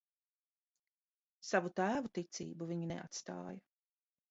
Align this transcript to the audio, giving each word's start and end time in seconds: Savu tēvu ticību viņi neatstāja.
Savu 1.51 1.73
tēvu 1.81 2.13
ticību 2.17 2.71
viņi 2.73 2.91
neatstāja. 2.95 3.57